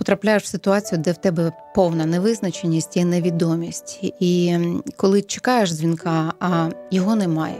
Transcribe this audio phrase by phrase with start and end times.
[0.00, 4.58] потрапляєш в ситуацію, де в тебе повна невизначеність і невідомість, і
[4.96, 7.56] коли чекаєш дзвінка, а його немає.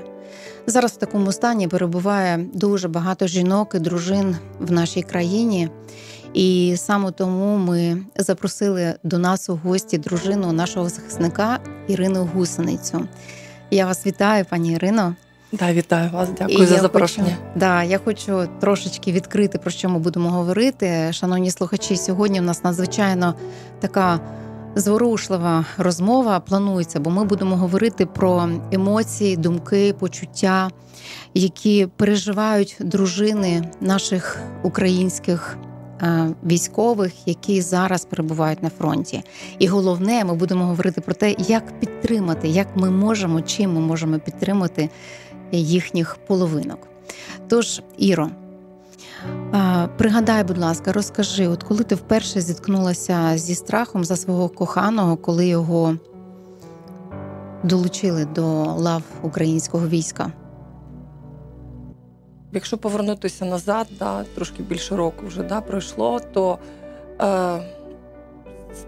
[0.66, 5.68] Зараз в такому стані перебуває дуже багато жінок і дружин в нашій країні,
[6.34, 13.08] і саме тому ми запросили до нас у гості дружину нашого захисника Ірину Гусеницю.
[13.70, 15.14] Я вас вітаю, пані Ірино.
[15.52, 17.28] Да, вітаю вас, дякую І за запрошення.
[17.28, 21.12] Хочу, да, я хочу трошечки відкрити, про що ми будемо говорити.
[21.12, 23.34] Шановні слухачі, сьогодні в нас надзвичайно
[23.80, 24.20] така
[24.74, 30.70] зворушлива розмова планується, бо ми будемо говорити про емоції, думки, почуття,
[31.34, 35.56] які переживають дружини наших українських.
[36.02, 39.22] е, Військових, які зараз перебувають на фронті,
[39.58, 44.18] і головне, ми будемо говорити про те, як підтримати, як ми можемо, чим ми можемо
[44.18, 44.90] підтримати
[45.58, 46.78] їхніх половинок.
[47.48, 48.30] Тож, Іро,
[49.96, 55.46] пригадай, будь ласка, розкажи, от коли ти вперше зіткнулася зі страхом за свого коханого, коли
[55.46, 55.96] його
[57.62, 60.32] долучили до лав українського війська?
[62.52, 66.58] Якщо повернутися назад, да, трошки більше року вже да, пройшло, то
[67.20, 67.58] е,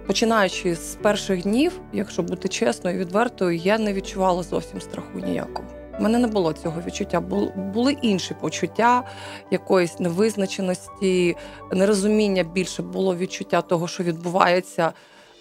[0.06, 5.69] починаючи з перших днів, якщо бути чесною і відвертою, я не відчувала зовсім страху ніякого.
[5.98, 7.20] У мене не було цього відчуття.
[7.56, 9.03] Були інші почуття
[9.50, 11.36] якоїсь невизначеності,
[11.72, 14.92] нерозуміння більше було відчуття того, що відбувається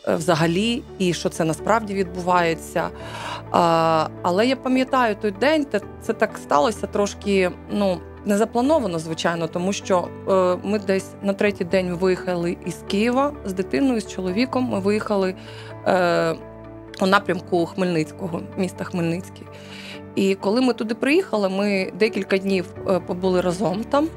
[0.08, 2.90] е, взагалі, і що це насправді відбувається.
[4.22, 5.68] Але я пам'ятаю той день,
[6.02, 8.02] це так сталося трошки, ну.
[8.26, 13.54] Не заплановано, звичайно, тому що е, ми десь на третій день виїхали із Києва з
[13.54, 14.64] дитиною, з чоловіком.
[14.64, 15.36] Ми виїхали
[15.88, 16.36] е,
[17.02, 19.44] у напрямку Хмельницького, міста Хмельницький.
[20.16, 24.08] І коли ми туди приїхали, ми декілька днів е, побули разом там.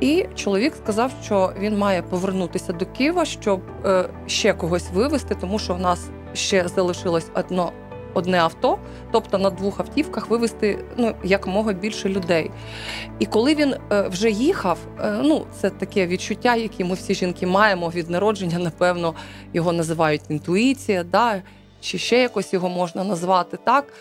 [0.00, 5.58] І чоловік сказав, що він має повернутися до Києва, щоб е, ще когось вивезти, тому
[5.58, 7.72] що в нас ще залишилось одно.
[8.14, 8.78] Одне авто,
[9.12, 12.50] тобто на двох автівках вивезти ну якомога більше людей.
[13.18, 17.46] І коли він е, вже їхав, е, ну це таке відчуття, яке ми всі жінки
[17.46, 19.14] маємо від народження, напевно,
[19.52, 21.42] його називають інтуїція, да,
[21.80, 23.92] чи ще якось його можна назвати так.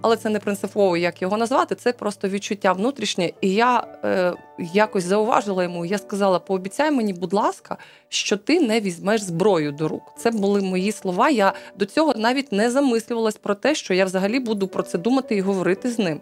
[0.00, 1.74] Але це не принципово, як його назвати.
[1.74, 3.32] Це просто відчуття внутрішнє.
[3.40, 5.84] І я е, якось зауважила йому.
[5.84, 7.76] Я сказала: пообіцяй мені, будь ласка,
[8.08, 10.02] що ти не візьмеш зброю до рук.
[10.18, 11.30] Це були мої слова.
[11.30, 15.36] Я до цього навіть не замислювалась про те, що я взагалі буду про це думати
[15.36, 16.20] і говорити з ним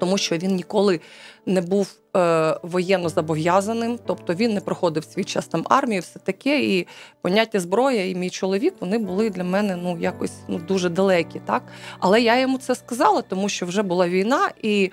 [0.00, 1.00] тому що він ніколи
[1.46, 6.62] не був е, воєнно зобов'язаним, тобто він не проходив свій час там армії, все таке.
[6.62, 6.86] І
[7.22, 11.62] поняття зброя і мій чоловік вони були для мене ну якось ну дуже далекі, так
[11.98, 14.90] але я йому це сказала, тому що вже була війна, і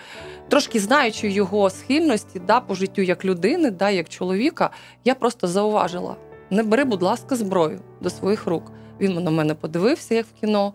[0.49, 4.69] трошки знаючи його схильності, да, по життю як людини, да, як чоловіка,
[5.05, 6.15] я просто зауважила:
[6.49, 8.71] не бери, будь ласка, зброю до своїх рук.
[8.99, 10.73] Він на мене подивився, як в кіно,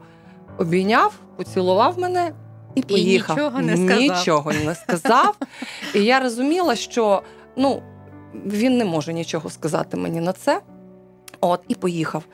[0.58, 2.32] обійняв, поцілував мене
[2.74, 3.38] і поїхав.
[3.38, 4.18] І нічого не сказав.
[4.18, 5.36] Нічого не сказав.
[5.94, 7.22] І я розуміла, що
[7.56, 7.82] ну,
[8.46, 10.60] він не може нічого сказати мені на це.
[11.40, 12.24] От, і поїхав.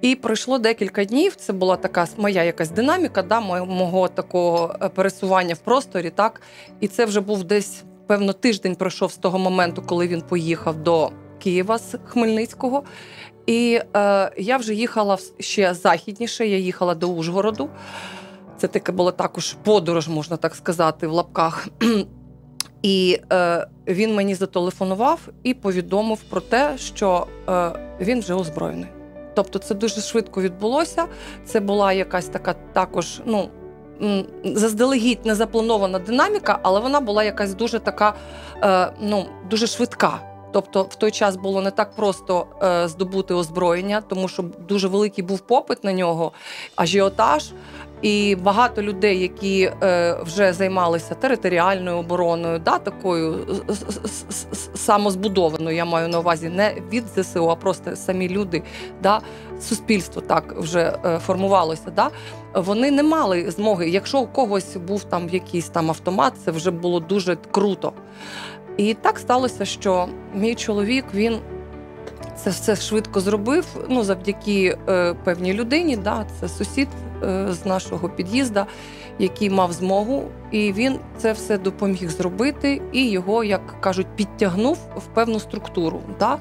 [0.00, 1.36] І пройшло декілька днів.
[1.36, 6.10] Це була така моя якась динаміка, да, мого такого е, пересування в просторі.
[6.10, 6.40] так.
[6.80, 11.10] І це вже був десь, певно, тиждень пройшов з того моменту, коли він поїхав до
[11.38, 12.82] Києва з Хмельницького.
[13.46, 17.70] І е, я вже їхала ще західніше, я їхала до Ужгороду.
[18.58, 21.68] Це таке була також подорож, можна так сказати, в лапках.
[22.82, 28.86] І е, він мені зателефонував і повідомив про те, що е, він вже озброєний.
[29.34, 31.06] Тобто, це дуже швидко відбулося.
[31.44, 33.48] Це була якась така також, ну
[34.44, 38.14] заздалегідь не запланована динаміка, але вона була якась дуже така,
[38.62, 40.20] е, ну дуже швидка.
[40.52, 45.24] Тобто в той час було не так просто е, здобути озброєння, тому що дуже великий
[45.24, 46.32] був попит на нього,
[46.76, 47.50] ажіотаж.
[48.02, 53.46] І багато людей, які е, вже займалися територіальною обороною, да, такою
[54.74, 58.62] самозбудованою, я маю на увазі не від ЗСУ, а просто самі люди,
[59.02, 59.20] да,
[59.60, 61.90] суспільство так вже е, формувалося.
[61.96, 62.10] Да,
[62.54, 63.90] вони не мали змоги.
[63.90, 67.92] Якщо у когось був там якийсь там автомат, це вже було дуже круто.
[68.76, 71.38] І так сталося, що мій чоловік він
[72.36, 73.64] це все швидко зробив.
[73.88, 75.96] Ну, завдяки е, певній людині.
[75.96, 76.88] Да, це сусід
[77.22, 78.60] е, з нашого під'їзду,
[79.18, 85.06] який мав змогу, і він це все допоміг зробити, і його, як кажуть, підтягнув в
[85.14, 86.00] певну структуру.
[86.20, 86.38] Да?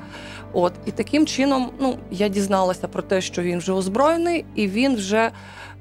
[0.53, 4.95] От і таким чином, ну я дізналася про те, що він вже озброєний, і він
[4.95, 5.31] вже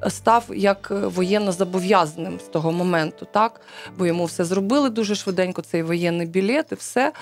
[0.09, 3.61] став як воєнно зобов'язаним з того моменту, так
[3.99, 5.63] бо йому все зробили дуже швиденько.
[5.63, 7.13] Цей воєнний білет і все.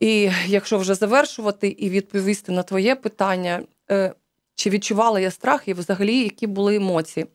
[0.00, 4.12] І якщо вже завершувати і відповісти на твоє питання, е,
[4.54, 7.26] чи відчувала я страх і взагалі які були емоції?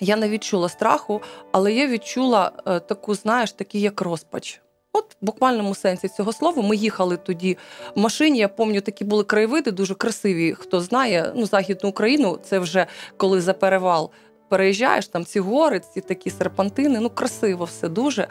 [0.00, 1.22] Я не відчула страху,
[1.52, 4.60] але я відчула е, таку, знаєш, такий як розпач.
[4.92, 6.62] От в буквальному сенсі цього слова.
[6.62, 7.56] Ми їхали тоді
[7.94, 8.38] в машині.
[8.38, 10.54] Я пам'ятаю, такі були краєвиди дуже красиві.
[10.54, 12.86] Хто знає, ну Західну Україну, це вже
[13.16, 14.10] коли за перевал
[14.48, 18.28] переїжджаєш, там ці гори, ці такі серпантини, ну красиво все дуже.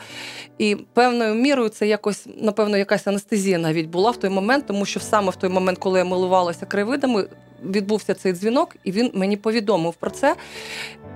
[0.58, 5.00] І певною мірою це якось, напевно, якась анестезія навіть була в той момент, тому що
[5.00, 7.28] саме в той момент, коли я милувалася краєвидами,
[7.64, 10.36] відбувся цей дзвінок, і він мені повідомив про це.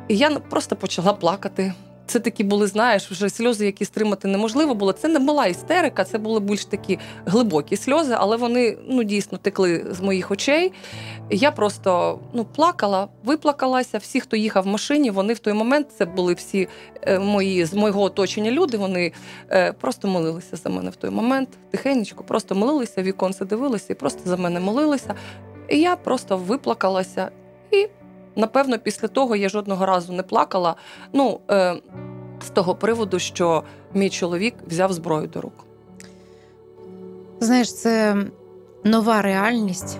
[0.07, 1.73] І я просто почала плакати.
[2.09, 4.93] Це такі були, знаєш, вже сльози, які стримати неможливо було.
[4.93, 9.85] Це не була істерика, це були більш такі глибокі сльози, але вони ну дійсно текли
[9.91, 10.71] з моїх очей.
[11.29, 13.97] Я просто ну плакала, виплакалася.
[13.97, 16.67] Всі, хто їхав в машині, вони в той момент це були всі
[17.01, 18.77] е, мої з моєго оточення люди.
[18.77, 19.11] Вони
[19.51, 21.49] е, просто молилися за мене в той момент.
[21.71, 25.15] Тихенечко, просто молилися, віконце дивилися і просто за мене молилися.
[25.69, 27.31] І я просто виплакалася.
[27.71, 27.87] І
[28.39, 30.75] напевно, після того я жодного разу не плакала.
[31.13, 31.75] Ну е,
[32.45, 33.63] з того приводу, що
[33.93, 35.65] мій чоловік взяв зброю до рук.
[37.39, 38.15] Знаєш, це
[38.83, 39.97] нова реальність,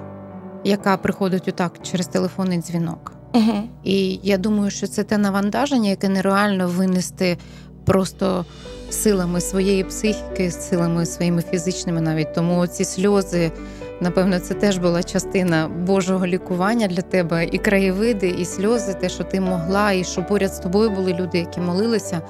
[0.63, 3.13] яка приходить отак через телефонний дзвінок.
[3.33, 3.69] Угу.
[3.83, 7.37] І я думаю, що це те навантаження, яке нереально винести
[7.85, 8.45] просто
[8.89, 12.33] силами своєї психіки, силами своїми фізичними навіть.
[12.33, 13.51] Тому ці сльози,
[14.01, 17.45] напевно, це теж була частина Божого лікування для тебе.
[17.45, 21.37] І краєвиди, і сльози, те, що ти могла, і що поряд з тобою були люди,
[21.37, 22.21] які молилися.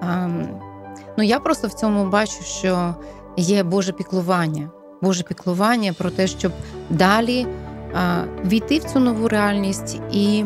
[0.00, 0.28] А,
[1.18, 2.94] ну я просто в цьому бачу, що
[3.36, 4.70] є Боже піклування.
[5.02, 6.52] Боже піклування про те, щоб
[6.90, 7.46] далі
[7.94, 10.44] а, війти в цю нову реальність і,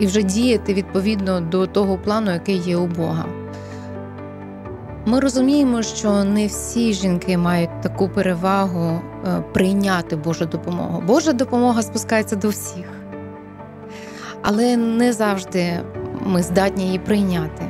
[0.00, 3.43] і вже діяти відповідно до того плану, який є у Бога.
[5.06, 11.02] Ми розуміємо, що не всі жінки мають таку перевагу е, прийняти Божу допомогу.
[11.06, 12.86] Божа допомога спускається до всіх,
[14.42, 15.80] але не завжди
[16.26, 17.62] ми здатні її прийняти,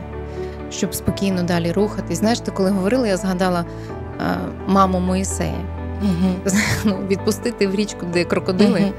[0.71, 2.19] щоб спокійно далі рухатись.
[2.19, 4.25] Знаєш, ти коли говорила, я згадала е,
[4.67, 5.65] маму Моїсея.
[6.03, 6.35] Угу.
[6.85, 8.93] Ну, відпустити в річку, де крокодили, е,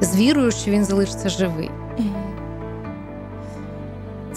[0.00, 1.70] з вірою, що він залишиться живий.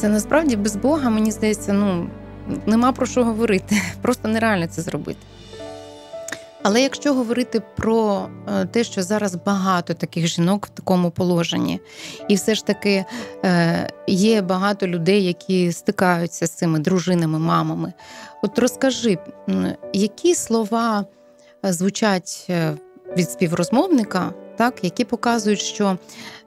[0.03, 2.09] Це насправді без Бога, мені здається, ну
[2.65, 3.81] нема про що говорити.
[4.01, 5.19] Просто нереально це зробити.
[6.63, 11.79] Але якщо говорити про е, те, що зараз багато таких жінок в такому положенні,
[12.27, 13.05] і все ж таки
[13.45, 17.93] е, є багато людей, які стикаються з цими дружинами, мамами.
[18.41, 19.17] От розкажи,
[19.93, 21.05] які слова
[21.65, 22.47] е, звучать
[23.17, 25.97] від співрозмовника, так, які показують, що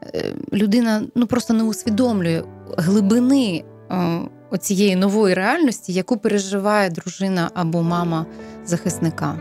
[0.02, 2.42] е, людина ну, просто не усвідомлює
[2.78, 8.26] глибини цієї оцієї нової реальності, яку переживає дружина або мама
[8.64, 9.38] захисника.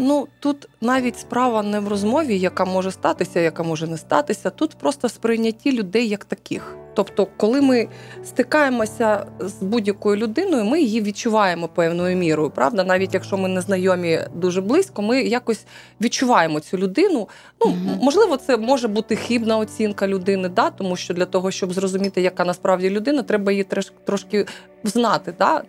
[0.00, 4.50] Ну, тут навіть справа не в розмові, яка може статися, яка може не статися.
[4.50, 6.76] Тут просто сприйняті людей як таких.
[6.94, 7.88] Тобто, коли ми
[8.24, 12.50] стикаємося з будь-якою людиною, ми її відчуваємо певною мірою.
[12.50, 15.64] Правда, навіть якщо ми не знайомі дуже близько, ми якось
[16.00, 17.28] відчуваємо цю людину.
[17.60, 20.70] Ну, можливо, це може бути хибна оцінка людини, да?
[20.70, 23.66] тому що для того, щоб зрозуміти, яка насправді людина, треба її
[24.04, 24.46] трошки
[24.84, 25.34] знати.
[25.38, 25.62] Да?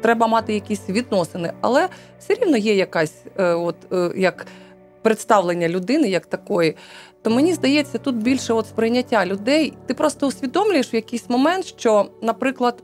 [0.00, 1.88] Треба мати якісь відносини, але
[2.18, 4.46] все рівно є якась е, от, е, як
[5.02, 6.76] представлення людини як такої.
[7.22, 9.72] То мені здається, тут більше от сприйняття людей.
[9.86, 12.82] Ти просто усвідомлюєш в якийсь момент, що, наприклад,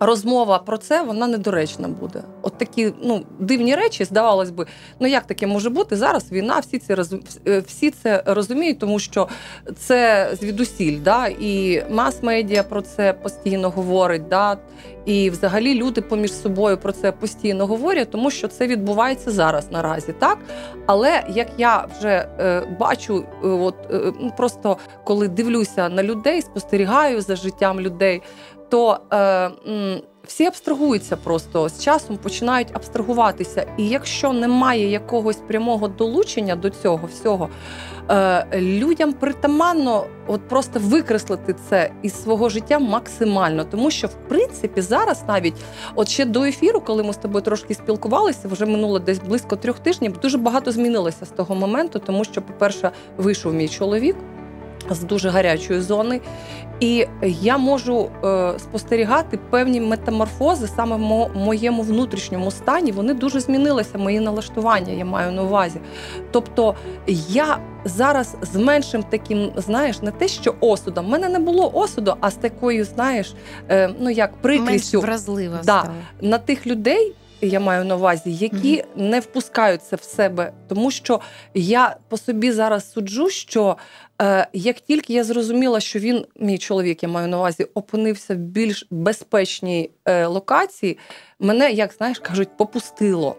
[0.00, 2.22] розмова про це вона недоречна буде.
[2.42, 4.66] От такі ну, дивні речі, здавалось би,
[5.00, 5.96] ну як таке може бути?
[5.96, 7.04] Зараз війна, всі це
[7.46, 9.28] е, всі це розуміють, тому що
[9.78, 10.98] це звідусіль.
[11.04, 11.26] Да?
[11.26, 14.28] І мас-медіа про це постійно говорить.
[14.28, 14.58] Да?
[15.06, 20.12] І взагалі люди поміж собою про це постійно говорять, тому що це відбувається зараз наразі,
[20.12, 20.38] так?
[20.86, 26.42] Але як я вже е, бачу, е, от е, ну, просто коли дивлюся на людей,
[26.42, 28.22] спостерігаю за життям людей,
[28.68, 29.50] то е,
[30.26, 33.66] всі абстрагуються просто з часом починають абстрагуватися.
[33.76, 37.48] І якщо немає якогось прямого долучення до цього всього,
[38.10, 43.64] е, людям притаманно от просто викреслити це із свого життя максимально.
[43.64, 45.54] Тому що, в принципі, зараз навіть
[45.94, 49.78] от ще до ефіру, коли ми з тобою трошки спілкувалися, вже минуло десь близько трьох
[49.78, 50.18] тижнів.
[50.22, 54.16] Дуже багато змінилося з того моменту, тому що, по-перше, вийшов мій чоловік.
[54.90, 56.20] З дуже гарячої зони,
[56.80, 62.92] і я можу е, спостерігати певні метаморфози саме в моєму внутрішньому стані.
[62.92, 65.80] Вони дуже змінилися, мої налаштування, я маю на увазі.
[66.30, 66.74] Тобто
[67.28, 71.06] я зараз з меншим таким, знаєш, не те, що осудом.
[71.06, 73.34] У мене не було осуду, а з такою, знаєш,
[73.68, 75.62] е, ну як прикрістю вразлива Да.
[75.62, 75.94] стала.
[76.20, 77.14] на тих людей.
[77.40, 81.20] Я маю на увазі, які не впускають це в себе, тому що
[81.54, 83.76] я по собі зараз суджу, що
[84.52, 88.86] як тільки я зрозуміла, що він, мій чоловік, я маю на увазі, опинився в більш
[88.90, 90.98] безпечній е, локації,
[91.38, 93.36] мене, як знаєш, кажуть, попустило.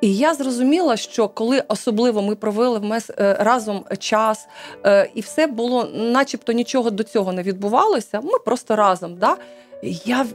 [0.00, 4.48] І я зрозуміла, що коли особливо ми провели е, разом час,
[4.86, 8.20] е, і все було, начебто нічого до цього не відбувалося.
[8.20, 9.16] Ми просто разом.
[9.16, 9.36] Да?
[10.04, 10.26] Я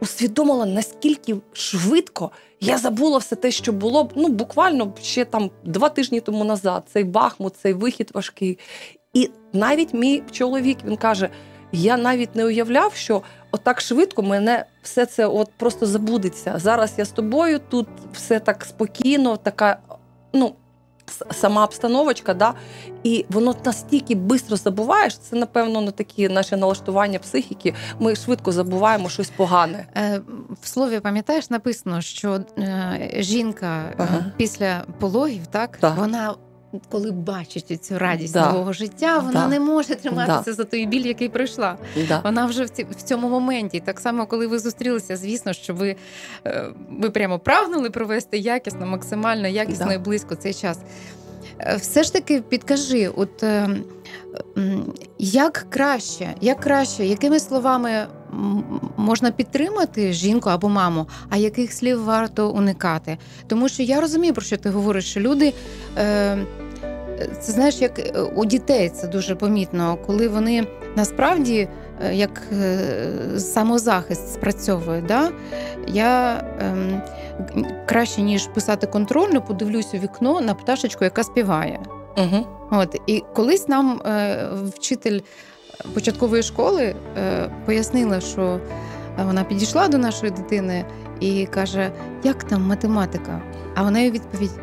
[0.00, 2.30] усвідомила, наскільки швидко
[2.60, 6.82] я забула все те, що було ну буквально ще там два тижні тому назад.
[6.92, 8.58] Цей бахмут, цей вихід важкий.
[9.12, 11.28] І навіть мій чоловік він каже:
[11.72, 16.54] я навіть не уявляв, що отак швидко мене все це от просто забудеться.
[16.56, 19.78] Зараз я з тобою, тут все так спокійно, така
[20.32, 20.54] ну.
[21.30, 22.54] Сама обстановочка, да,
[23.02, 25.18] і воно настільки швидко забуваєш.
[25.18, 27.74] Це, напевно, не такі наші налаштування психіки.
[27.98, 29.86] Ми швидко забуваємо щось погане.
[29.96, 30.20] Е,
[30.62, 34.24] В слові пам'ятаєш, написано, що е, жінка е, Ага.
[34.36, 35.96] після пологів, так, Так.
[35.96, 36.34] вона.
[36.88, 38.52] Коли бачить цю радість Да.
[38.52, 39.46] нового життя, вона Да.
[39.48, 41.76] не може триматися за той біль, який пройшла.
[42.08, 42.20] Да.
[42.24, 43.80] Вона вже в, цьому моменті.
[43.80, 45.96] Так само, коли ви зустрілися, звісно, що ви,
[46.46, 49.92] е, ви прямо прагнули провести якісно, максимально якісно Да.
[49.92, 50.78] і близько цей час.
[51.60, 53.68] Е, Все ж таки підкажи, от е,
[55.18, 58.06] як краще, як краще, якими словами
[58.96, 63.18] можна підтримати жінку або маму, а яких слів варто уникати?
[63.46, 65.54] Тому що я розумію, про що ти говориш, що люди.
[65.98, 66.38] Е,
[67.40, 71.68] це знаєш, як е, у дітей це дуже помітно, коли вони насправді
[72.04, 72.78] е, як е,
[73.38, 75.06] самозахист спрацьовують.
[75.06, 75.30] Да?
[75.88, 77.02] Я ем,
[77.86, 81.80] краще ніж писати контрольну, подивлюсь у вікно на пташечку, яка співає.
[82.16, 82.46] Угу.
[82.70, 84.38] От і колись нам е,
[84.76, 85.20] вчитель
[85.94, 88.60] початкової школи е, пояснила, що
[89.18, 90.84] вона підійшла до нашої дитини
[91.20, 91.92] і каже:
[92.24, 93.42] Як там математика?
[93.74, 94.60] А вона їй відповідь: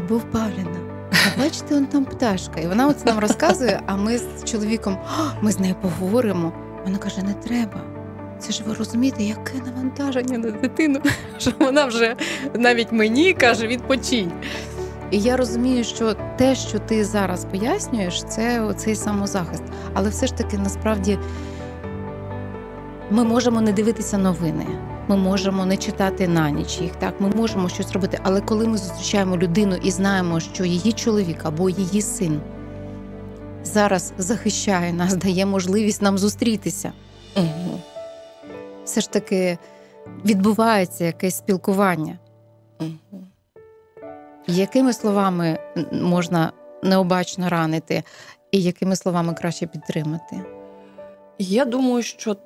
[0.00, 0.99] Любов Павлівна.
[1.38, 2.60] Бачите, он там пташка.
[2.60, 4.98] І вона от нам розказує, а ми з чоловіком
[5.42, 6.52] ми з нею поговоримо.
[6.84, 7.80] Вона каже: не треба.
[8.38, 11.00] Це ж ви розумієте, яке навантаження на дитину,
[11.38, 12.16] що вона вже
[12.54, 14.32] навіть мені каже, відпочинь.
[15.10, 19.62] І я розумію, що те, що ти зараз пояснюєш, це оцей самозахист.
[19.94, 21.18] Але все ж таки, насправді,
[23.10, 24.66] ми можемо не дивитися новини,
[25.10, 26.96] ми можемо не читати на ніч їх.
[26.96, 28.18] Так, ми можемо щось робити.
[28.22, 32.40] Але коли ми зустрічаємо людину і знаємо, що її чоловік або її син
[33.62, 36.92] зараз захищає нас, дає можливість нам зустрітися,
[37.36, 37.80] Угу.
[38.84, 39.58] все ж таки
[40.24, 42.18] відбувається якесь спілкування.
[42.80, 43.24] Угу.
[44.46, 45.58] Якими словами
[45.92, 46.52] можна
[46.82, 48.02] необачно ранити,
[48.52, 50.44] і якими словами краще підтримати?
[51.38, 52.36] Я думаю, що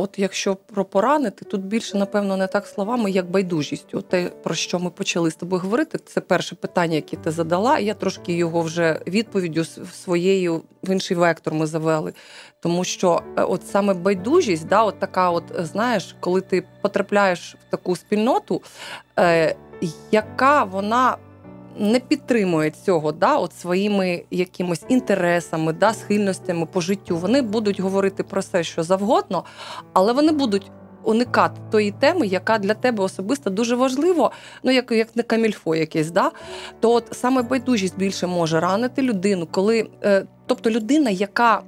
[0.00, 4.00] от якщо про поранити, тут більше, напевно, не так словами, як байдужістю.
[4.00, 7.78] Те, про що ми почали з тобою говорити, це перше питання, яке ти задала.
[7.78, 12.12] Я трошки його вже відповіддю своєю в інший вектор ми завели.
[12.60, 17.56] Тому що е, от саме байдужість, да, от така, от е, знаєш, коли ти потрапляєш
[17.68, 18.62] в таку спільноту,
[19.18, 19.56] е,
[20.10, 21.16] яка вона.
[21.78, 27.16] Не підтримує цього, да, от своїми якимось інтересами, да, схильностями по життю.
[27.16, 29.44] Вони будуть говорити про все, що завгодно,
[29.92, 30.70] але вони будуть
[31.02, 34.30] уникати тої теми, яка для тебе особисто дуже важлива,
[34.62, 36.10] ну як, як не камільфо якесь.
[36.10, 36.30] Да?
[36.80, 41.62] То от саме байдужість більше може ранити людину, коли, е, тобто людина, яка.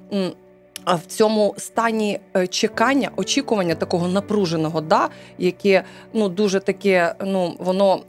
[0.87, 8.01] В цьому стані е, чекання, очікування такого напруженого, да, яке ну дуже таке, ну воно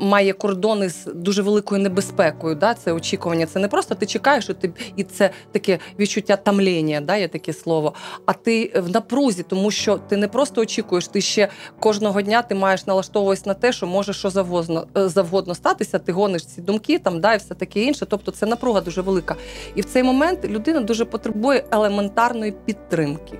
[0.00, 2.54] має кордони з дуже великою небезпекою.
[2.54, 3.46] Да, Це очікування.
[3.46, 7.52] Це не просто ти чекаєш, і ти і це таке відчуття тамління, да, є таке
[7.52, 7.94] слово.
[8.26, 11.48] А ти в напрузі, тому що ти не просто очікуєш, ти ще
[11.80, 15.98] кожного дня ти маєш налаштовуватись на те, що може що завгодно е, завгодно статися.
[15.98, 18.06] Ти гониш ці думки, там да, і все таке інше.
[18.06, 19.36] Тобто це напруга дуже велика.
[19.74, 21.64] І в цей момент людина дуже потребує
[22.04, 23.38] елементарної підтримки.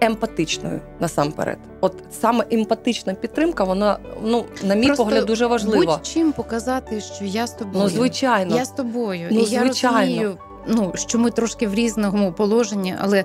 [0.00, 5.96] Емпатичною насамперед, от саме емпатична підтримка, вона ну на мій Просто погляд дуже важлива.
[5.96, 7.84] Будь-чим показати, що я з тобою.
[7.84, 9.28] Ну звичайно, Я з тобою.
[9.30, 9.98] Ну, і я звичайно.
[9.98, 13.24] розумію, ну, що ми трошки в різному положенні, але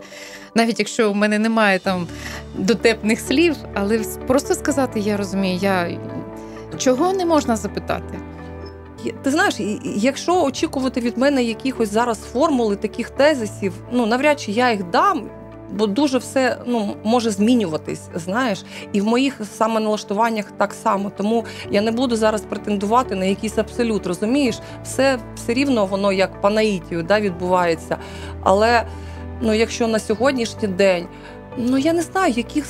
[0.55, 2.07] навіть якщо в мене немає там
[2.55, 5.97] дотепних слів, але просто сказати, я розумію, я
[6.77, 8.19] чого не можна запитати.
[9.23, 14.51] Ти знаєш, якщо очікувати від мене якихось зараз формул і таких тезисів, ну навряд чи
[14.51, 15.29] я їх дам.
[15.73, 21.11] Бо дуже все ну може змінюватись, знаєш, і в моїх саме налаштуваннях так само.
[21.17, 24.07] Тому я не буду зараз претендувати на якийсь абсолют.
[24.07, 27.97] Розумієш, все все рівно воно як по наїтію да, відбувається.
[28.43, 28.83] Але
[29.41, 31.07] ну, якщо на сьогоднішній день,
[31.57, 32.65] ну я не знаю, яких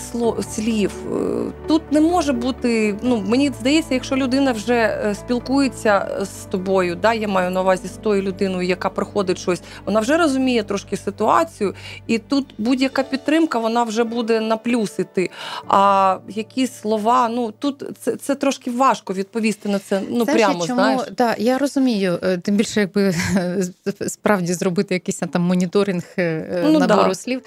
[0.55, 0.91] слів.
[1.13, 2.95] Е, Тут не може бути.
[3.01, 7.87] Ну мені здається, якщо людина вже е, спілкується з тобою, да, я маю на увазі
[7.87, 11.73] з тою людиною, яка проходить щось, вона вже розуміє трошки ситуацію,
[12.07, 15.29] і тут будь-яка підтримка вона вже буде на плюс іти.
[15.67, 20.01] А якісь слова, ну тут це, це трошки важко відповісти на це.
[20.09, 21.01] Ну Знаєш, прямо чому, знаєш.
[21.17, 22.19] Да, я розумію.
[22.23, 23.13] е, Тим більше, якби
[24.07, 27.15] справді зробити якийсь там моніторинг е, Ну, набору да.
[27.15, 27.41] слів.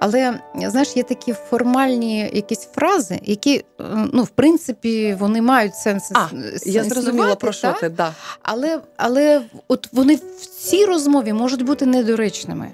[0.00, 0.40] Але
[0.78, 6.10] знаєш, є такі формальні якісь фрази, які, е, ну, в принципі, вони мають сенс.
[6.14, 6.28] А,
[6.66, 7.88] Я зрозуміла про що ти.
[7.88, 8.14] Да.
[8.42, 12.70] Але, але от вони в цій розмові можуть бути недоречними.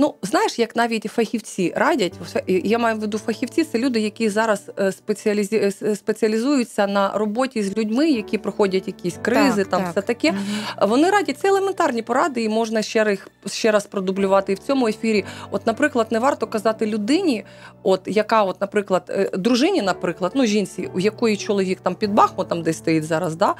[0.00, 2.12] Ну, знаєш, як навіть фахівці радять,
[2.46, 5.56] я маю в виду фахівці, це люди, які зараз е, спеціалізі...
[5.82, 9.90] е, спеціалізуються на роботі з людьми, які проходять якісь кризи, Так, там так.
[9.90, 10.34] все таке.
[10.82, 14.88] Вони радять це елементарні поради, і можна ще раз, ще раз продублювати і в цьому
[14.88, 15.24] ефірі.
[15.50, 17.44] От, наприклад, не варто казати людині,
[17.82, 22.62] от яка, от, наприклад, е, дружині, наприклад, ну жінці, у якої чоловік там під Бахмутом
[22.62, 23.54] десь стоїть зараз, да,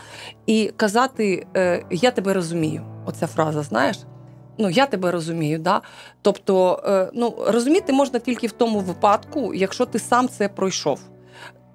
[0.47, 1.47] і казати
[1.90, 2.83] Я тебе розумію.
[3.07, 3.97] Оця фраза, знаєш.
[4.59, 5.81] Ну, я тебе розумію, да.
[6.23, 11.01] Тобто, е, ну розуміти можна тільки в тому випадку, якщо ти сам це пройшов.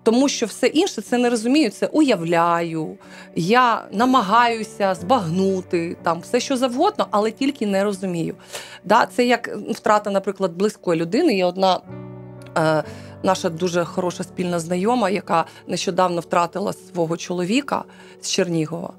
[0.03, 2.97] Тому що все інше це не розумію, це уявляю,
[3.35, 8.35] я намагаюся збагнути там все, що завгодно, але тільки не розумію.
[8.83, 11.35] Да, це як втрата, наприклад, близької людини.
[11.35, 11.79] Є одна
[12.57, 12.83] е,
[13.23, 17.83] наша дуже хороша спільна знайома, яка нещодавно втратила свого чоловіка
[18.21, 18.93] з Чернігова.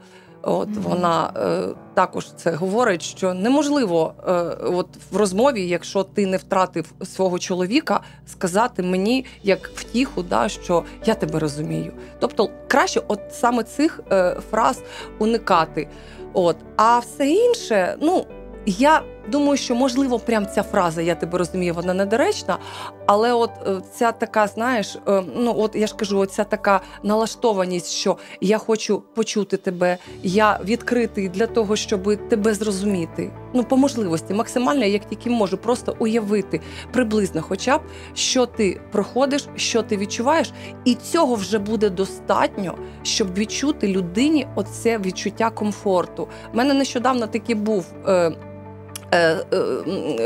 [0.47, 0.83] От Мгм.
[0.83, 6.93] вона е, також це говорить, що неможливо е, от в розмові, якщо ти не втратив
[7.05, 11.93] свого чоловіка, сказати мені як втіху, да, що я тебе розумію.
[12.21, 14.83] Тобто краще, от саме цих е, фраз
[15.19, 15.89] уникати.
[16.33, 18.27] От, а все інше, ну
[18.67, 22.59] я думаю, що можливо, прям ця фраза Я тебе розумію, вона недоречна.
[23.07, 27.91] Але от е, ця така, знаєш, е, ну от я ж кажу, оця така налаштованість,
[27.91, 33.31] що я хочу почути тебе, я відкритий для того, щоб тебе зрозуміти.
[33.55, 36.61] Ну, по можливості, максимально, як тільки можу, просто уявити
[36.93, 37.81] приблизно, хоча б
[38.15, 40.53] що ти проходиш, що ти відчуваєш,
[40.85, 46.29] і цього вже буде достатньо, щоб відчути людині оце відчуття комфорту.
[46.53, 47.87] У мене нещодавно таки був.
[48.09, 48.33] Е,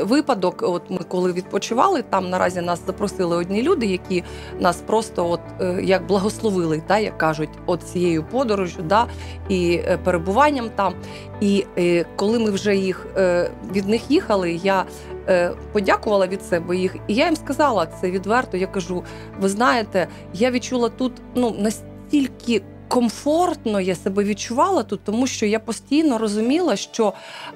[0.02, 4.24] Випадок, от ми коли відпочивали, там наразі нас запросили одні люди, які
[4.60, 9.06] нас просто от е, як благословили, та, як кажуть, от цією подорожю, да,
[9.48, 10.94] і е, перебуванням там.
[11.40, 14.84] І е, коли ми вже їх е, від них їхали, я
[15.28, 18.56] е, подякувала від себе їх, і я їм сказала це відверто.
[18.56, 19.04] Я кажу:
[19.40, 22.62] ви знаєте, я відчула тут ну настільки.
[22.88, 27.12] Комфортно я себе відчувала тут, тому що я постійно розуміла, що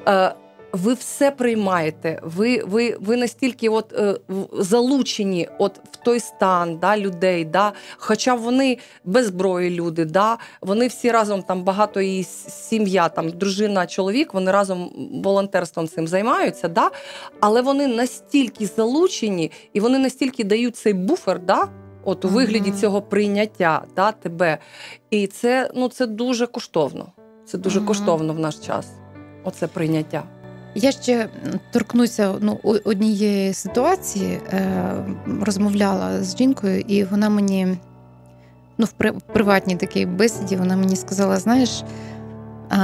[0.08, 0.34] е,
[0.72, 2.20] ви все приймаєте.
[2.22, 4.16] Ви ви, ви настільки от, е,
[4.52, 10.86] залучені от в той стан да, людей, да, хоча вони без зброї люди, да, вони
[10.86, 14.90] всі разом там багато і сім'я, там дружина, чоловік, вони разом
[15.24, 16.90] волонтерством цим займаються, да,
[17.40, 21.68] але вони настільки залучені і вони настільки дають цей буфер, да,
[22.04, 22.78] от у вигляді Мгм.
[22.78, 24.58] цього прийняття да, тебе.
[25.10, 27.12] І це, ну, це дуже коштовно.
[27.46, 27.88] Це дуже Мгм.
[27.88, 28.92] коштовно в наш час.
[29.44, 30.41] Оце прийняття.
[30.74, 31.28] Я ще
[31.70, 34.94] торкнуся ну, однієї ситуації, е,
[35.42, 37.76] розмовляла з жінкою, і вона мені
[38.78, 41.84] ну, в приватній такій бесіді вона мені сказала: знаєш,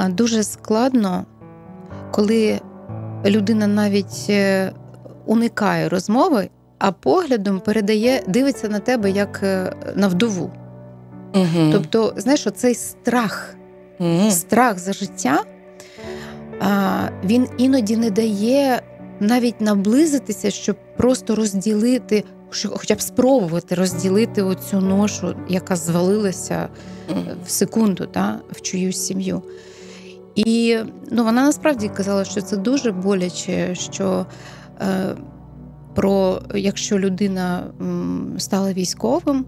[0.09, 1.25] дуже складно,
[2.11, 2.61] коли
[3.27, 4.73] людина навіть е,
[5.27, 6.49] уникає розмови,
[6.79, 10.51] а поглядом передає, дивиться на тебе як е, на вдову.
[11.35, 11.71] Угу.
[11.73, 13.55] Тобто, знаєш, оцей страх,
[14.31, 15.41] страх за життя,
[17.25, 18.83] він іноді не дає
[19.21, 22.25] навіть наблизитися, щоб просто розділити,
[22.71, 26.69] хоча б спробувати розділити оцю ношу, яка звалилася
[27.47, 29.43] в секунду та, в чиюсь сім'ю.
[30.35, 30.79] І
[31.11, 34.27] ну, вона насправді казала, що це дуже боляче, що
[34.81, 35.15] е,
[35.95, 39.45] про якщо людина м, стала військовим,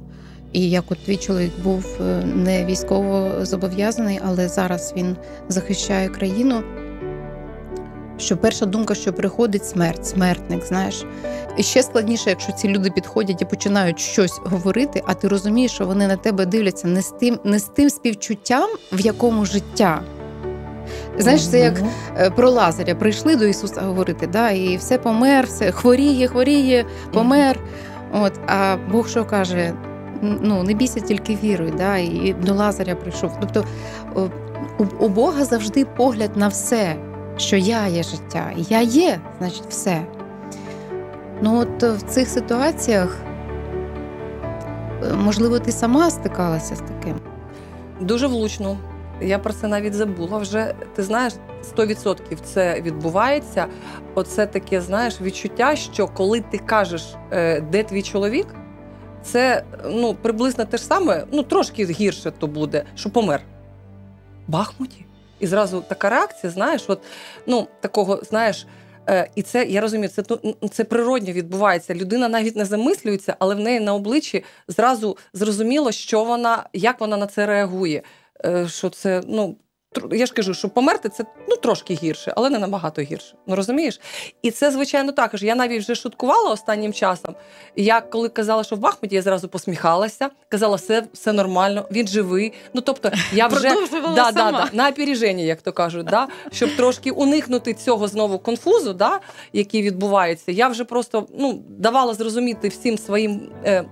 [0.52, 5.16] і як от твій чоловік був е, не військово зобов'язаний, але зараз він
[5.48, 6.62] захищає країну.
[8.20, 11.04] Що перша думка, що приходить смерть, смертник, знаєш.
[11.56, 15.87] І ще складніше, якщо ці люди підходять і починають щось говорити, а ти розумієш, що
[15.87, 20.02] вони на тебе дивляться не з тим, не з тим співчуттям, в якому життя.
[21.18, 21.74] Знаєш, це як
[22.18, 27.61] е, про Лазаря прийшли до Ісуса говорити, да, і все помер, все хворіє, хворіє, помер.
[28.12, 29.74] От, а Бог що каже?
[30.22, 33.33] Ну, не бійся тільки вірою, да, і до Лазаря прийшов.
[33.40, 33.64] Тобто
[34.98, 36.96] у Бога завжди погляд на все,
[37.36, 40.02] що я є життя, я є, значить, все.
[41.42, 43.16] Ну от е, в цих ситуаціях,
[45.04, 47.20] е, можливо, ти сама стикалася з таким.
[48.00, 48.76] Дуже влучно.
[49.22, 50.38] Я про це навіть забула.
[50.38, 51.32] Вже ти знаєш,
[51.76, 53.66] 100% це відбувається.
[54.14, 58.46] Оце таке, знаєш, відчуття, що коли ти кажеш, е, де твій чоловік,
[59.22, 63.40] це ну, приблизно те ж саме, ну трошки гірше то буде, що помер.
[64.48, 65.06] Бахмуті.
[65.40, 67.00] І зразу така реакція, знаєш, от
[67.46, 68.66] ну такого, знаєш.
[69.09, 71.94] е, І це я розумію, це ну, це природньо відбувається.
[71.94, 77.16] Людина навіть не замислюється, але в неї на обличчі зразу зрозуміло, що вона, як вона
[77.16, 78.03] на це реагує.
[78.44, 79.57] Е, Що це, ну
[80.12, 83.35] я ж кажу, що померти це ну трошки гірше, але не набагато гірше.
[83.46, 84.00] Ну розумієш?
[84.42, 85.42] І це, звичайно, також.
[85.42, 87.35] Я навіть вже шуткувала останнім часом.
[87.76, 92.53] Я коли казала, що в Бахмуті, я зразу посміхалася, казала, все, все нормально, він живий.
[92.74, 93.68] Ну тобто, я вже
[94.14, 98.92] да, да, да, на опереження, як то кажуть, да, щоб трошки уникнути цього знову конфузу,
[98.92, 99.20] да,
[99.53, 100.53] який відбувається.
[100.53, 103.85] Я вже просто ну, давала зрозуміти всім своїм е,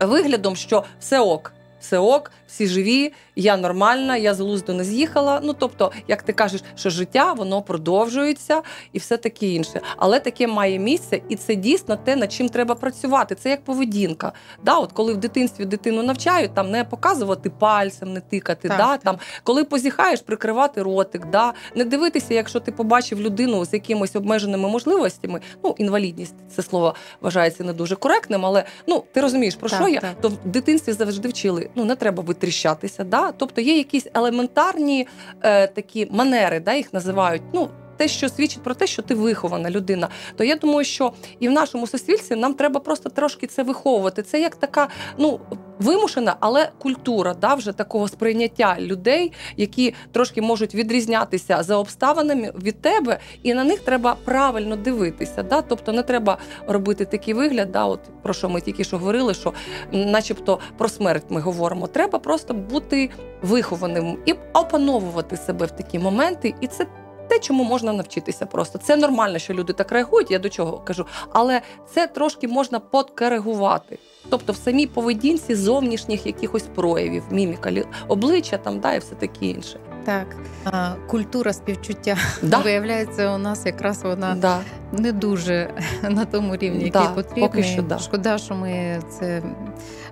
[0.00, 1.52] виглядом, що все ок.
[1.80, 5.40] Все ок, всі живі, я нормальна, я з глузду не з'їхала.
[5.44, 9.80] Ну тобто, як ти кажеш, що життя воно продовжується і все таке інше.
[9.96, 13.34] Але таке має місце, і це дійсно те, над чим треба працювати.
[13.34, 14.32] Це як поведінка.
[14.64, 18.68] Да, от коли в дитинстві дитину навчають, там не показувати пальцем, не тикати.
[18.68, 19.02] Так, да, так.
[19.02, 24.68] Там, коли позіхаєш, прикривати ротик, да, не дивитися, якщо ти побачив людину з якимись обмеженими
[24.68, 25.40] можливостями.
[25.64, 29.88] Ну, інвалідність це слово вважається не дуже коректним, але ну ти розумієш про Так, що
[29.88, 30.00] я?
[30.20, 31.70] То в дитинстві завжди вчили.
[31.74, 33.04] Ну не треба витріщатися.
[33.04, 33.32] Да?
[33.32, 35.06] Тобто є якісь елементарні
[35.42, 37.42] е, такі манери, да, їх називають.
[37.52, 40.08] Ну, те, що свідчить про те, що ти вихована людина.
[40.36, 44.22] То я думаю, що і в нашому суспільстві нам треба просто трошки це виховувати.
[44.22, 45.40] Це як така, ну
[45.78, 52.80] вимушена, але культура, да, вже такого сприйняття людей, які трошки можуть відрізнятися за обставинами від
[52.80, 55.42] тебе, і на них треба правильно дивитися.
[55.42, 55.62] Да?
[55.62, 59.52] Тобто не треба робити такий вигляд, да, от про що ми тільки що говорили, що
[59.92, 61.86] начебто про смерть ми говоримо.
[61.86, 63.10] Треба просто бути
[63.42, 66.86] вихованим і опановувати себе в такі моменти, і це.
[67.34, 68.78] Те, чому можна навчитися просто.
[68.78, 71.06] Це нормально, що люди так реагують, я до чого кажу.
[71.32, 71.60] Але
[71.94, 73.98] це трошки можна подкоригувати.
[74.30, 77.70] Тобто в самій поведінці зовнішніх якихось проявів, міміка,
[78.08, 79.78] обличчя там, да, і все таке інше.
[80.04, 80.26] Так,
[80.64, 82.58] а, культура співчуття Да?
[82.58, 84.58] виявляється, у нас якраз вона Да.
[84.92, 85.70] не дуже
[86.02, 87.48] на тому рівні, Да, який потрібний.
[87.48, 87.98] поки що да.
[87.98, 89.42] Шкода, що ми це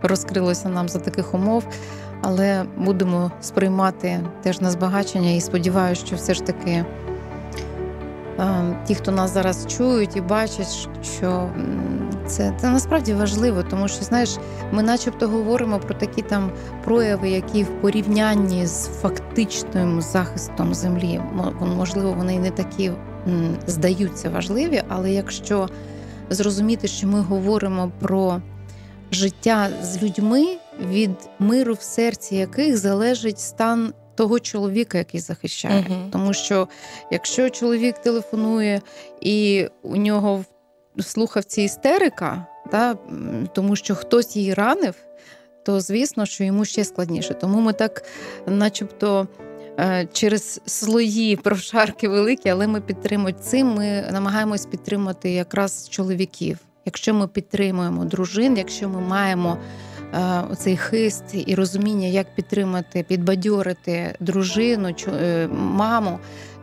[0.02, 1.64] розкрилося нам за таких умов,
[2.22, 6.84] але будемо сприймати теж на збагачення і сподіваюся, що все ж таки.
[8.38, 11.50] Е, Ті, хто нас зараз чують і бачать, що
[12.26, 14.36] це, це насправді важливо, тому що знаєш,
[14.72, 16.50] ми начебто говоримо про такі там
[16.84, 21.20] прояви, які в порівнянні з фактичним захистом землі,
[21.60, 22.92] можливо, вони і не такі
[23.66, 25.68] здаються важливі, але якщо
[26.30, 28.40] зрозуміти, що ми говоримо про
[29.12, 30.56] життя з людьми,
[30.88, 35.84] від миру в серці яких залежить стан того чоловіка, який захищає.
[35.88, 36.10] Мгм.
[36.10, 36.68] Тому що
[37.10, 38.80] якщо чоловік телефонує
[39.20, 40.44] і у нього
[40.96, 42.94] в слухавці істерика, та,
[43.54, 44.94] тому що хтось її ранив,
[45.64, 47.34] то звісно, що йому ще складніше.
[47.34, 48.04] Тому ми так,
[48.46, 49.28] начебто,
[49.78, 53.66] е, через слої прошарки великі, але ми підтримуємо цим.
[53.66, 56.58] Ми намагаємось підтримати якраз чоловіків.
[56.84, 59.58] Якщо ми підтримуємо дружин, якщо ми маємо
[60.50, 66.18] оцей хист і розуміння, як підтримати, підбадьорити дружину, е, маму,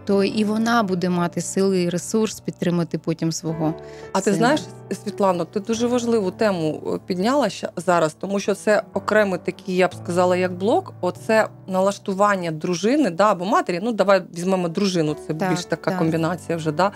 [0.05, 3.73] то і вона буде мати сили і ресурс підтримати потім свого.
[4.13, 4.61] А ти знаєш,
[5.03, 9.93] Світлано, ти дуже важливу тему е, підняла зараз, тому що це окремий такий, я б
[9.93, 10.93] сказала, як блок.
[11.01, 13.79] Оце налаштування дружини, да, або матері.
[13.83, 15.99] Ну, давай візьмемо дружину, це Так, більш така так.
[15.99, 16.71] комбінація вже.
[16.71, 16.91] Да?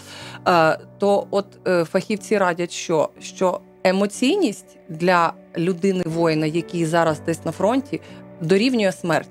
[0.47, 7.45] Е, то от е, фахівці радять, що, що емоційність для людини воїна, який зараз десь
[7.45, 8.01] на фронті,
[8.41, 9.29] дорівнює смерть.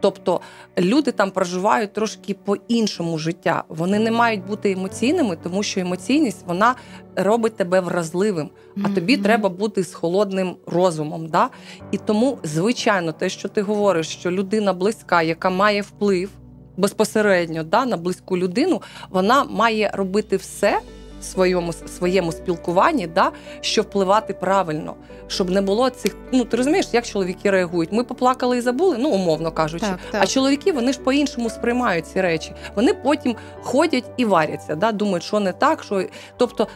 [0.00, 0.40] Тобто
[0.78, 3.64] люди там проживають трошки по-іншому життя.
[3.68, 6.74] Вони не мають бути емоційними, тому що емоційність вона
[7.16, 8.50] робить тебе вразливим.
[8.84, 9.22] А тобі Мгм.
[9.24, 11.26] треба бути з холодним розумом.
[11.26, 11.50] Да?
[11.90, 16.30] І тому, звичайно, те, що ти говориш, що людина близька, яка має вплив
[16.76, 20.80] безпосередньо да, на близьку людину, вона має робити все
[21.20, 24.94] своєму, своєму спілкуванні, да, щоб впливати правильно,
[25.26, 26.16] щоб не було цих.
[26.32, 27.92] Ну ти розумієш, як чоловіки реагують?
[27.92, 29.86] Ми поплакали і забули, ну умовно кажучи.
[29.86, 30.22] Так, так.
[30.22, 32.52] А чоловіки вони ж по-іншому сприймають ці речі.
[32.76, 36.04] Вони потім ходять і варяться, да, думають, що не так, що
[36.36, 36.68] тобто,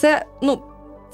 [0.00, 0.58] це ну.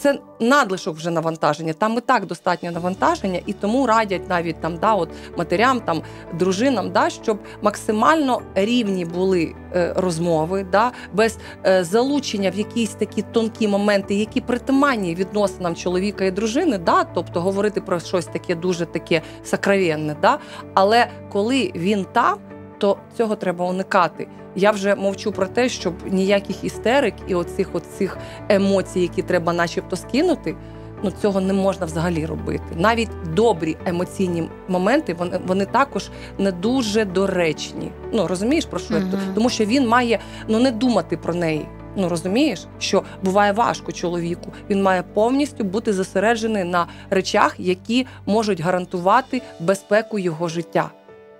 [0.02, 1.72] Це надлишок вже навантаження.
[1.72, 6.02] Там і так достатньо навантаження, і тому радять навіть там, да, от матерям, там
[6.34, 13.22] дружинам, да, щоб максимально рівні були е, розмови, да, без е, залучення в якісь такі
[13.22, 18.86] тонкі моменти, які притаманні відносинам чоловіка і дружини, да, тобто говорити про щось таке дуже
[18.86, 20.16] таке сакровенне.
[20.22, 20.38] Да,
[20.74, 22.38] але коли він там,
[22.82, 24.28] то цього треба уникати.
[24.56, 28.18] Я вже мовчу про те, щоб ніяких істерик і оцих оцих
[28.48, 30.56] емоцій, які треба, начебто, скинути.
[31.02, 32.64] Ну цього не можна взагалі робити.
[32.76, 37.92] Навіть добрі емоційні моменти вони, вони також не дуже доречні.
[38.12, 38.94] Ну розумієш про що?
[38.94, 39.10] Мгм.
[39.34, 40.18] Тому що він має
[40.48, 41.66] ну не думати про неї.
[41.96, 44.52] Ну розумієш, що буває важко чоловіку.
[44.70, 50.90] Він має повністю бути зосереджений на речах, які можуть гарантувати безпеку його життя.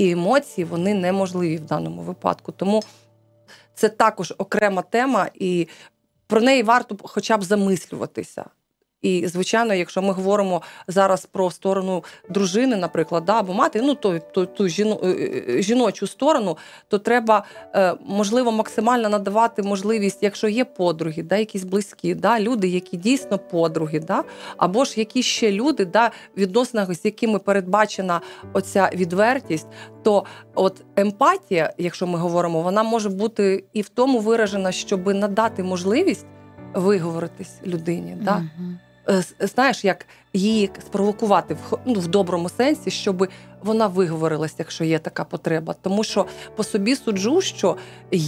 [0.03, 2.53] І емоції вони неможливі в даному випадку.
[2.53, 2.83] Тому
[3.75, 5.69] це також окрема тема, і
[6.27, 8.45] про неї варто хоча б замислюватися.
[9.03, 14.19] І, звичайно, якщо ми говоримо зараз про сторону дружини, наприклад, да, або мати, ну то,
[14.47, 15.09] ту жіно, е,
[15.49, 16.57] е, жіночу сторону,
[16.89, 22.69] то треба е, можливо максимально надавати можливість, якщо є подруги, да, якісь близькі, да, люди,
[22.69, 24.25] які дійсно подруги, да,
[24.57, 28.21] або ж які ще люди, да, в відносинах, з якими передбачена
[28.53, 29.67] оця відвертість,
[30.03, 35.63] то от емпатія, якщо ми говоримо, вона може бути і в тому виражена, щоб надати
[35.63, 36.27] можливість
[36.75, 38.17] виговоритись людині.
[38.21, 38.39] Да?
[38.39, 38.79] Мгм.
[39.09, 43.29] Е, знаєш, як її спровокувати в, ну, в доброму сенсі, щоб
[43.63, 45.75] вона виговорилась, якщо є така потреба.
[45.83, 47.77] Тому що по собі суджу, що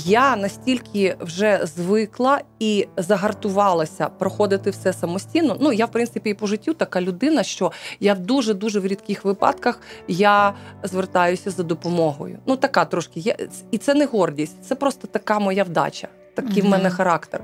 [0.05, 5.57] я настільки вже звикла і загартувалася проходити все самостійно.
[5.61, 8.87] Ну я в принципі і по життю така людина, що я в дуже дуже в
[8.87, 12.39] рідких випадках я звертаюся за допомогою.
[12.47, 13.37] Ну така трошки є,
[13.71, 16.09] і це не гордість, це просто така моя вдача.
[16.35, 17.41] Такий в мене характер.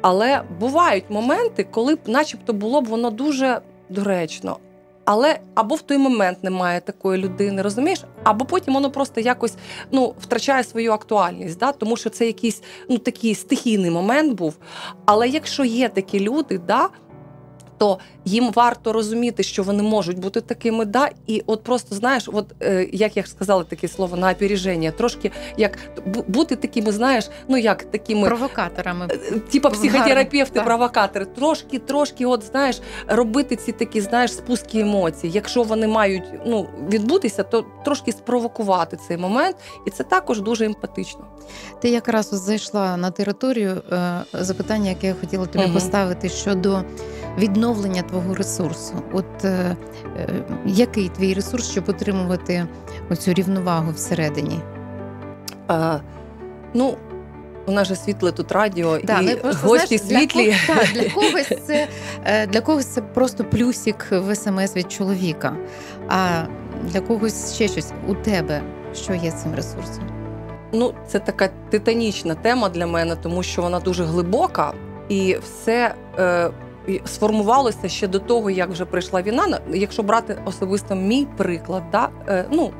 [0.00, 4.56] Але бувають моменти, коли б, начебто, було б воно дуже доречно.
[5.04, 8.04] Але або в той момент немає такої людини, розумієш?
[8.24, 9.54] Або потім воно просто якось
[9.92, 11.72] ну, втрачає свою актуальність, да?
[11.72, 14.56] тому що це якийсь ну, такий стихійний момент був.
[15.04, 16.88] Але якщо є такі люди, да,
[17.80, 22.46] то їм варто розуміти, що вони можуть бути такими, да, і от просто знаєш, от
[22.62, 27.56] е, як я сказала таке слово на опереження, трошки як бу- бути такими, знаєш, ну
[27.56, 29.06] як такими Провокаторами.
[29.50, 35.28] типа Гарно, психотерапевти, провокатори, трошки, трошки, от знаєш, робити ці такі, знаєш, спуски емоцій.
[35.28, 41.26] Якщо вони мають ну відбутися, то трошки спровокувати цей момент, і це також дуже емпатично.
[41.80, 45.74] Ти якраз зайшла на територію е, запитання, яке я хотіла тобі Мгм.
[45.74, 46.82] поставити щодо
[47.38, 48.94] відновлення твого ресурсу.
[49.12, 49.76] От е,
[50.16, 50.28] е,
[50.66, 52.66] який твій ресурс, щоб отримувати
[53.10, 54.60] оцю рівновагу всередині?
[55.70, 56.00] Е,
[56.74, 56.96] ну,
[57.66, 60.56] у нас же світле тут радіо, Да, і просто, гості знаєш, світлі.
[60.66, 61.88] Для, кого, так, для когось це
[62.46, 65.56] для когось це просто плюсик в смс від чоловіка.
[66.08, 66.42] А
[66.84, 68.62] для когось ще щось у тебе,
[68.94, 70.19] що є цим ресурсом?
[70.72, 74.72] Ну, це така титанічна тема для мене, тому що вона дуже глибока,
[75.08, 76.50] і все е,
[77.04, 79.60] сформувалося ще до того, як вже прийшла війна.
[79.72, 82.70] Якщо брати особисто мій приклад, да, е, ну.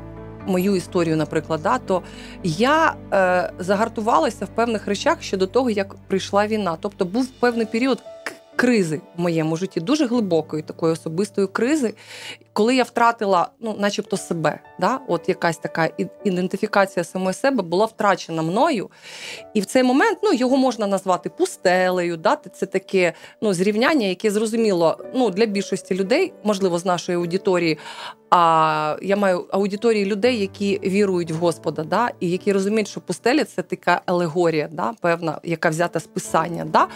[0.47, 2.01] Мою історію, наприклад, да, то
[2.43, 6.77] я е, загартувалася в певних речах ще до того, як прийшла війна.
[6.81, 7.99] Тобто був певний період
[8.55, 11.93] кризи в моєму житті, дуже глибокої такої особистої кризи,
[12.53, 14.59] коли я втратила, ну, начебто, себе.
[14.79, 14.99] Да?
[15.07, 15.89] От якась така
[16.23, 18.89] ідентифікація самої себе була втрачена мною.
[19.53, 22.17] І в цей момент ну, його можна назвати пустелею.
[22.17, 22.37] Да?
[22.53, 27.77] Це таке ну, зрівняння, яке зрозуміло ну, для більшості людей, можливо, з нашої аудиторії.
[28.33, 33.43] А я маю аудиторії людей, які вірують в Господа, да, і які розуміють, що пустеля
[33.43, 36.65] це така алегорія, да, певна, яка взята з писання.
[36.65, 36.87] Да.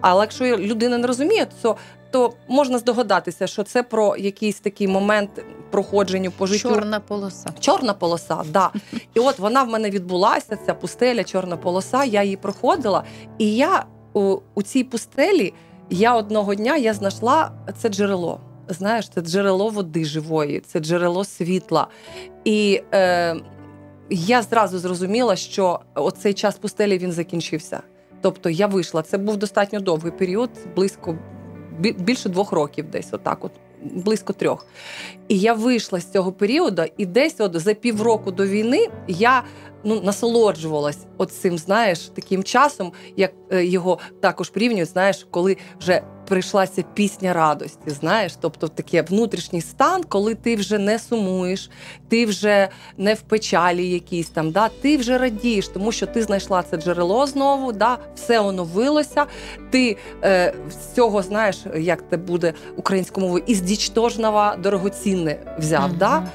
[0.00, 1.76] Але якщо людина не розуміє, то,
[2.10, 5.30] то можна здогадатися, що це про якийсь такий момент
[5.70, 6.68] проходження по життю.
[6.68, 7.48] Чорна полоса.
[7.60, 8.70] Чорна полоса, да.
[9.14, 12.04] І от вона в мене відбулася, ця пустеля, чорна полоса.
[12.04, 13.04] Я її проходила.
[13.38, 15.54] І я у, у цій пустелі
[15.90, 18.40] я одного дня я знайшла це джерело.
[18.68, 21.86] Знаєш, це джерело води живої, це джерело світла.
[22.44, 23.36] І е,
[24.10, 27.80] я зразу зрозуміла, що оцей час пустелі він закінчився.
[28.20, 29.02] Тобто я вийшла.
[29.02, 31.18] Це був достатньо довгий період, близько
[31.78, 33.52] більше двох років, десь отак, от
[33.82, 34.66] близько трьох.
[35.28, 39.42] І я вийшла з цього періоду, і десь от за півроку до війни я
[39.84, 46.02] ну, насолоджувалась от цим, знаєш, таким часом, як е, його також порівнюють, знаєш, коли вже
[46.28, 51.70] прийшла ця пісня радості, знаєш, тобто таке внутрішній стан, коли ти вже не сумуєш,
[52.08, 56.62] ти вже не в печалі якійсь там, да, ти вже радієш, тому що ти знайшла
[56.62, 59.26] це джерело знову, да, все оновилося.
[59.70, 65.88] Ти е, з цього знаєш, як це буде українською мовою, із дічтожного дорогоцінне взяв.
[65.88, 65.98] Мгм.
[65.98, 66.30] Да?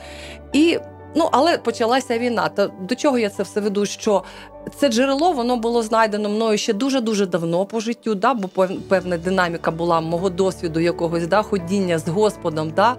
[0.53, 0.79] І
[1.15, 2.49] Ну, але почалася війна.
[2.49, 3.85] Та до чого я це все веду?
[3.85, 4.23] Що
[4.75, 8.79] це джерело воно було знайдено мною ще дуже дуже давно по життю, да, бо пев-
[8.79, 12.71] певна динаміка була мого досвіду якогось да, ходіння з Господом.
[12.75, 12.95] Да.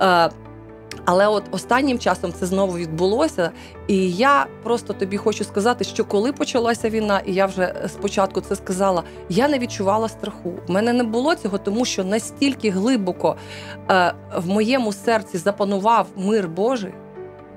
[0.00, 0.30] Е,
[1.04, 3.50] але от останнім часом це знову відбулося.
[3.88, 8.56] І я просто тобі хочу сказати, що коли почалася війна, і я вже спочатку це
[8.56, 10.52] сказала, я не відчувала страху.
[10.68, 13.36] У мене не було цього, тому що настільки глибоко
[13.90, 16.92] е, в моєму серці запанував мир Божий.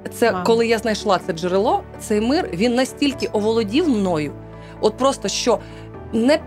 [0.08, 0.44] Це Мам.
[0.44, 4.34] коли я знайшла це джерело, цей мир він настільки оволодів мною,
[4.82, 5.60] от просто що
[6.14, 6.40] не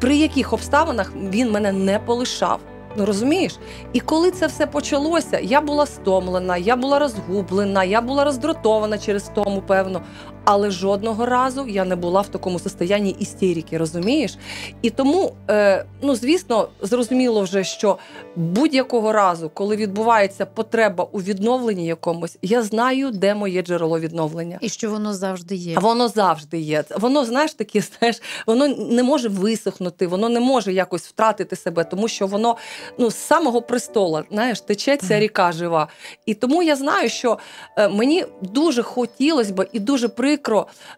[0.00, 2.60] при яких обставинах він мене не полишав.
[2.96, 3.58] Ну розумієш?
[3.92, 9.30] І коли це все почалося, я була стомлена, я була розгублена, я була роздратована через
[9.34, 10.02] тому, певно.
[10.44, 14.38] Але жодного разу я не була в такому состоянні істерики, розумієш?
[14.82, 17.98] І тому, е, ну звісно, зрозуміло вже, що
[18.36, 24.58] будь-якого разу, коли відбувається потреба у відновленні якомусь, я знаю, де моє джерело відновлення.
[24.60, 25.78] І що воно завжди є.
[25.78, 26.84] Воно завжди є.
[26.98, 32.08] Воно, знаєш, таке, знаєш, воно не може висохнути, воно не може якось втратити себе, тому
[32.08, 32.56] що воно
[32.98, 35.20] ну, з самого престола, знаєш, тече ця Так.
[35.20, 35.88] ріка жива.
[36.26, 37.38] І тому я знаю, що
[37.76, 40.39] е, мені дуже хотілося б і дуже прикро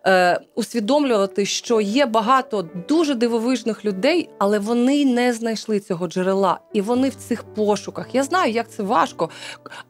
[0.06, 6.80] е, усвідомлювати, що є багато дуже дивовижних людей, але вони не знайшли цього джерела, і
[6.80, 8.14] вони в цих пошуках.
[8.14, 9.30] Я знаю, як це важко.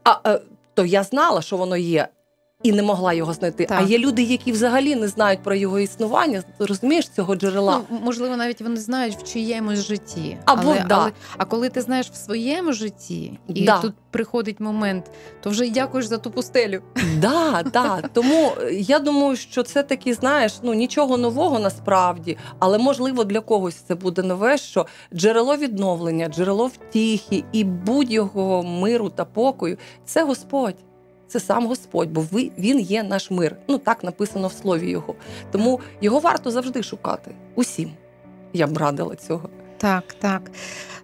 [0.05, 0.41] А е,
[0.75, 2.09] то я знала, що воно є.
[2.63, 3.67] І не могла його знайти.
[3.67, 3.79] Так.
[3.81, 7.81] А є люди, які взагалі не знають про його існування, розумієш цього джерела.
[7.91, 10.37] Ну, можливо, навіть вони знають в чиємусь житті.
[10.45, 10.99] Або але, да.
[10.99, 13.79] але, а коли ти знаєш в своєму житті, і Да.
[13.79, 15.11] тут приходить момент,
[15.43, 16.83] то вже й дякуєш за ту пустелю.
[17.19, 18.03] Да, да.
[18.13, 23.41] Тому е, я думаю, що це таки, знаєш, ну нічого нового насправді, але можливо для
[23.41, 30.25] когось це буде нове, що джерело відновлення, джерело втіхи і будь-якого миру та покою це
[30.25, 30.75] Господь.
[31.33, 33.57] Це сам Господь, бо ви, він є наш мир.
[33.69, 35.15] Ну так написано в слові його.
[35.53, 37.35] Тому його варто завжди шукати.
[37.55, 37.91] Усім.
[38.53, 39.49] Я б радила цього.
[39.79, 40.51] Так, так.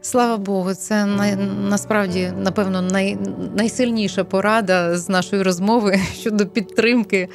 [0.01, 1.37] Слава Богу, це най,
[1.69, 3.19] насправді, напевно, най,
[3.57, 7.29] найсильніша порада з нашої розмови щодо підтримки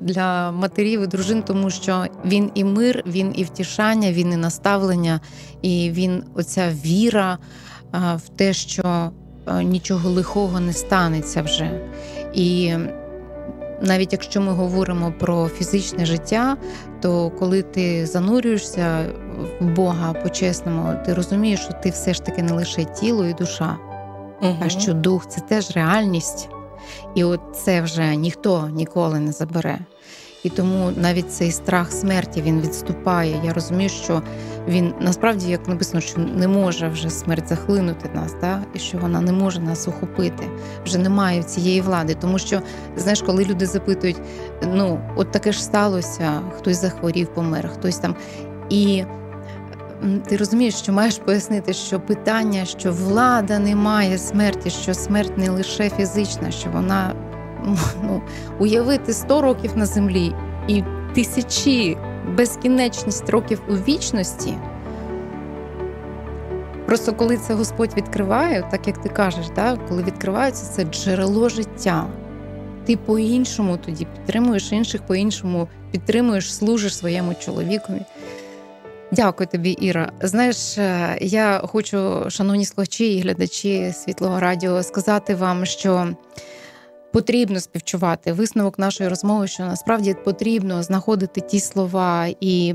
[0.00, 5.20] для матерів і дружин, тому що він і мир, він і втішання, він і наставлення,
[5.62, 7.38] і він оця віра
[7.92, 9.12] в те, що
[9.62, 11.80] нічого лихого не станеться вже.
[12.32, 12.74] І
[13.80, 16.56] навіть якщо ми говоримо про фізичне життя,
[17.00, 19.06] то коли ти занурюєшся
[19.60, 23.76] в Бога по-чесному, ти розумієш, що ти все ж таки не лише тіло і душа,
[24.60, 26.48] а що дух це теж реальність.
[27.14, 29.78] І от це вже ніхто ніколи не забере.
[30.42, 33.40] І тому навіть цей страх смерті він відступає.
[33.44, 34.22] Я розумію, що
[34.68, 38.62] він насправді, як написано, що не може вже смерть захлинути нас, да?
[38.74, 40.48] і що вона не може нас охопити,
[40.84, 42.14] вже немає цієї влади.
[42.20, 42.62] Тому що,
[42.96, 44.20] знаєш, коли люди запитують,
[44.62, 48.14] ну от таке ж сталося, хтось захворів, помер, хтось там.
[48.70, 49.04] І
[50.28, 55.50] ти розумієш, що маєш пояснити, що питання, що влада не має смерті, що смерть не
[55.50, 57.14] лише фізична, що вона
[58.02, 58.22] ну,
[58.58, 60.34] уявити 100 років на землі
[60.68, 60.82] і
[61.14, 61.96] тисячі
[62.36, 64.54] безкінечність років у вічності.
[66.86, 72.06] Просто коли це Господь відкриває, так як ти кажеш, да, коли відкривається це джерело життя,
[72.86, 78.00] ти по-іншому тоді підтримуєш інших, по-іншому підтримуєш, служиш своєму чоловікові.
[79.12, 80.12] Дякую тобі, Іра.
[80.22, 86.08] Знаєш, е, я хочу, шановні слухачі і глядачі світлого радіо, сказати вам, що
[87.12, 92.74] потрібно співчувати висновок нашої розмови, що насправді потрібно знаходити ті слова і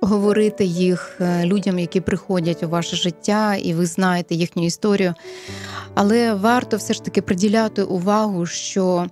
[0.00, 5.14] говорити їх е, людям, які приходять у ваше життя, і ви знаєте їхню історію.
[5.94, 9.06] Але варто все ж таки приділяти увагу, що,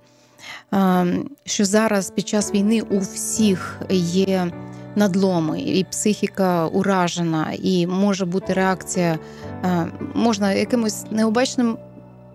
[0.73, 1.05] е,
[1.45, 4.51] що зараз під час війни у всіх є
[4.95, 9.19] надломи, і психіка уражена, і може бути реакція,
[9.63, 11.77] е, можна якимось необачним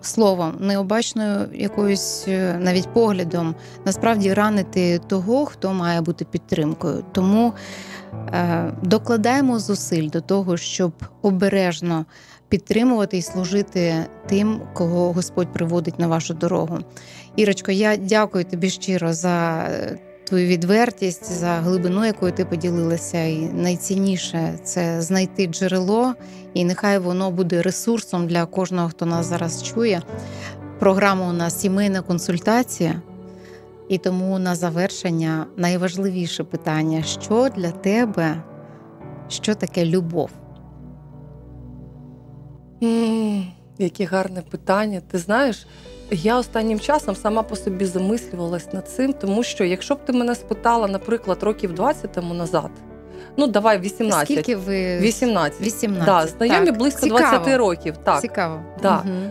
[0.06, 7.04] словом, необачною якоюсь е, навіть поглядом, насправді ранити того, хто має бути підтримкою.
[7.12, 7.52] Тому
[8.12, 10.92] е, докладаємо зусиль до того, щоб
[11.22, 12.04] обережно
[12.48, 13.94] підтримувати і служити
[14.26, 16.78] тим, кого Господь приводить на вашу дорогу.
[17.36, 19.98] Ірочко, я дякую тобі щиро за е,
[20.32, 23.24] твою відвертість, за глибину, якою ти поділилася.
[23.24, 26.14] І найцінніше це знайти джерело,
[26.54, 30.02] і нехай воно буде ресурсом для кожного, хто нас зараз чує.
[30.78, 33.02] Програма у нас сімейна консультація.
[33.88, 38.42] І тому на завершення найважливіше питання: що для тебе,
[39.28, 40.30] що таке любов?
[43.78, 45.02] Яке гарне питання.
[45.10, 45.66] Ти знаєш,
[46.10, 50.34] я останнім часом сама по собі замислювалась над цим, тому що якщо б ти мене
[50.34, 52.70] спитала, наприклад, років 20 тому назад,
[53.36, 54.26] ну давай 18.
[54.26, 55.60] Скільки ви 18.
[55.60, 56.06] 18.
[56.06, 57.38] Да, знайомі Так, близько цікаво.
[57.44, 57.96] 20 років.
[57.96, 58.20] Так.
[58.20, 58.60] Цікаво.
[58.82, 58.96] Да.
[58.96, 59.30] Мгм.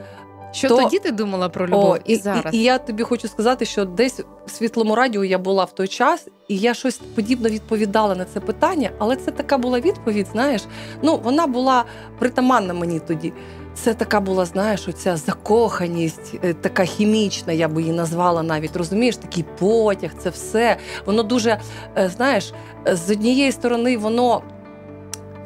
[0.51, 2.53] Що То- тоді ти думала про любов О, і, зараз?
[2.53, 5.87] І, і я тобі хочу сказати, що десь в світлому радіо я була в той
[5.87, 10.61] час, і я щось подібно відповідала на це питання, але це така була відповідь, знаєш.
[11.01, 11.85] Ну, вона була
[12.19, 13.33] притаманна мені тоді.
[13.73, 18.75] Це така була, знаєш, оця закоханість, е, така хімічна, я би її назвала навіть.
[18.75, 20.77] Розумієш, такий потяг, це все.
[21.05, 21.59] Воно дуже,
[21.97, 22.53] е, знаєш,
[22.87, 24.41] е, з однієї сторони, воно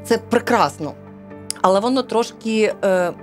[0.04, 0.94] це прекрасно,
[1.62, 2.74] але воно трошки.
[2.84, 3.14] Е,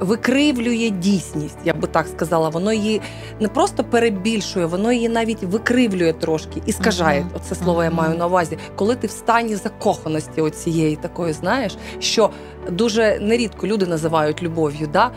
[0.00, 2.48] викривлює дійсність, я би так сказала.
[2.48, 3.00] Воно її
[3.40, 7.20] не просто перебільшує, воно її навіть викривлює трошки і скажає.
[7.20, 7.30] Мгм.
[7.36, 12.30] Оце слово я маю на увазі, коли ти в стані закоханості оцієї такої, знаєш, що
[12.70, 14.88] дуже нерідко люди називають любов'ю.
[14.92, 15.10] Да?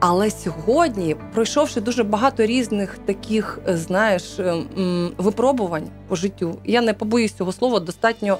[0.00, 6.94] Але сьогодні, пройшовши дуже багато різних таких, е, знаєш, ем, випробувань по життю, я не
[6.94, 8.38] побоюсь цього слова, достатньо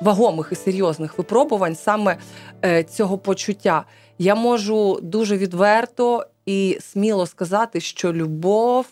[0.00, 2.16] вагомих і серйозних випробувань саме
[2.64, 3.84] е, цього почуття,
[4.20, 8.86] я можу дуже відверто і сміло сказати, що любов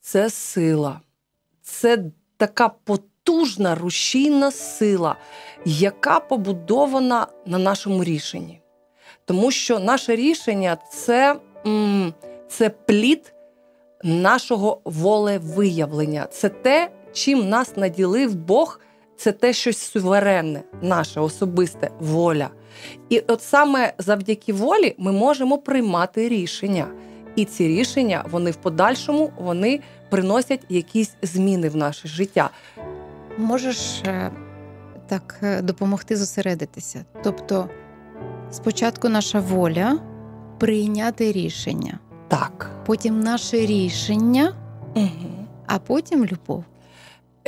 [0.00, 1.00] це сила,
[1.62, 1.98] це
[2.36, 5.16] така потужна рушійна сила,
[5.64, 8.60] яка побудована на нашому рішенні.
[9.24, 11.36] Тому що наше рішення це,
[12.48, 13.34] це плід
[14.04, 18.80] нашого волевиявлення, це те, чим нас наділив Бог,
[19.16, 22.50] це те щось суверенне, наша особиста воля.
[23.08, 26.86] І от саме завдяки волі ми можемо приймати рішення.
[27.36, 32.50] І ці рішення, вони в подальшому вони приносять якісь зміни в наше життя.
[33.38, 34.30] Можеш е,
[35.08, 37.04] так е, допомогти зосередитися.
[37.22, 37.68] Тобто,
[38.50, 39.98] спочатку наша воля
[40.58, 41.98] прийняти рішення,
[42.28, 42.70] Так.
[42.86, 44.54] потім наше рішення,
[44.94, 45.08] Угу.
[45.66, 46.64] а потім любов.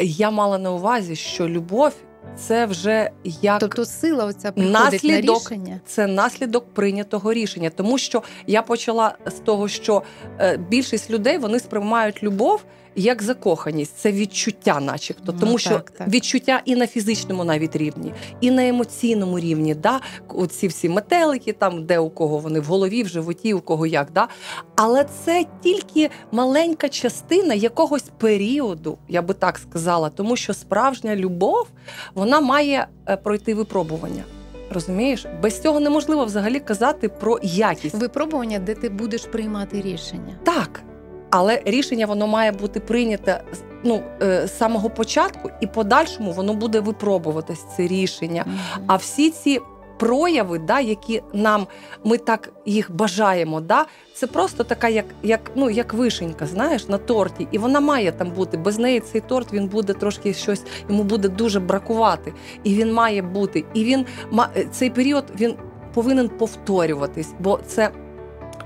[0.00, 1.94] Я мала на увазі, що любов
[2.36, 5.80] це вже як Тобто сила оця приходить на рішення.
[5.86, 7.70] це наслідок прийнятого рішення.
[7.70, 10.02] Тому що я почала з того, що
[10.40, 12.64] е, більшість людей вони сприймають любов
[12.96, 16.08] як закоханість, це відчуття, начебто, Ну, тому що так, так.
[16.08, 19.74] відчуття і на фізичному навіть рівні, і на емоційному рівні.
[19.74, 20.00] Да?
[20.28, 24.12] Оці всі метелики, там де у кого вони в голові, в животі, у кого як.
[24.12, 24.28] Да?
[24.76, 31.66] Але це тільки маленька частина якогось періоду, я би так сказала, тому що справжня любов
[32.14, 34.24] вона має е, пройти випробування.
[34.70, 37.94] Розумієш, без цього неможливо взагалі казати про якість.
[37.94, 40.38] Випробування, де ти будеш приймати рішення.
[40.44, 40.82] Так,
[41.30, 46.54] але рішення воно має бути прийняте з- ну, е, з самого початку, і подальшому воно
[46.54, 48.44] буде випробуватись це рішення.
[48.46, 48.84] Мгм.
[48.86, 49.60] А всі ці
[49.98, 51.66] прояви, да, які нам
[52.04, 56.98] ми так їх бажаємо, да, це просто така, як, як, ну, як вишенька, знаєш, на
[56.98, 57.48] торті.
[57.52, 58.56] І вона має там бути.
[58.56, 62.32] Без неї цей торт він буде трошки щось, йому буде дуже бракувати.
[62.64, 63.64] І він має бути.
[63.74, 65.54] І він ма- цей період він
[65.94, 67.90] повинен повторюватись, бо це.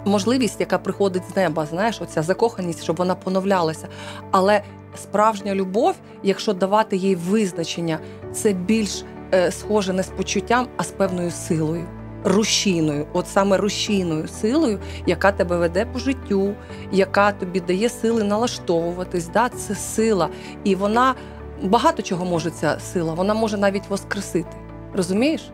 [0.05, 3.89] Можливість, яка приходить з неба, знаєш, оця закоханість, щоб вона поновлялася.
[4.31, 4.63] Але
[4.97, 7.99] справжня любов, якщо давати їй визначення,
[8.33, 11.85] це більш е, схоже не з почуттям, а з певною силою,
[12.25, 16.55] рушійною, от саме рушійною силою, яка тебе веде по життю,
[16.93, 19.29] яка тобі дає сили налаштовуватись.
[19.29, 19.49] Да?
[19.49, 20.29] Це сила.
[20.65, 21.15] І вона
[21.63, 23.15] багато чого може ця сила.
[23.15, 24.57] Вона може навіть воскресити.
[24.95, 25.51] Розумієш?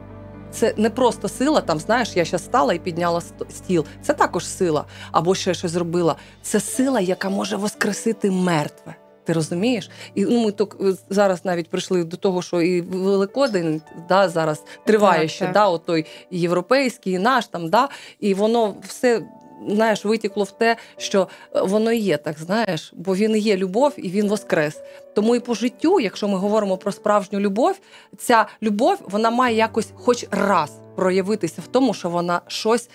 [0.56, 3.84] Це не просто сила, там знаєш, я ще стала і підняла стіл.
[4.02, 6.16] Це також сила, або ще щось зробила.
[6.42, 8.94] Це сила, яка може воскресити мертве.
[9.24, 9.90] Ти розумієш?
[10.14, 10.76] І ну, ми так
[11.10, 15.54] зараз навіть прийшли до того, що і Великодень да, зараз триває Так, ще, так.
[15.54, 17.88] да, отой європейський, і наш там, да,
[18.20, 19.22] і воно все.
[19.68, 23.56] Знаєш, витікло в те, що е, воно і є так, знаєш, бо він і є
[23.56, 24.80] любов, і він воскрес.
[25.14, 27.76] Тому і по життю, якщо ми говоримо про справжню любов,
[28.18, 32.88] ця любов вона має якось хоч раз проявитися в тому, що вона щось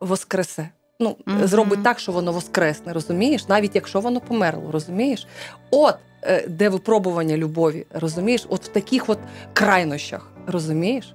[0.00, 0.68] воскресе.
[1.00, 1.46] Ну, Мгм.
[1.46, 3.48] зробить так, що воно воскресне, розумієш?
[3.48, 5.26] Навіть якщо воно померло, розумієш?
[5.70, 8.46] От е, де випробування любові, розумієш?
[8.48, 9.18] От в таких от
[9.52, 11.14] крайнощах, розумієш?